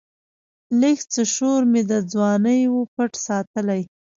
لږڅه 0.79 1.21
شورمي 1.33 1.81
د 1.89 1.91
ځواني 2.11 2.59
وًپټ 2.73 3.11
ساتلی 3.25 3.81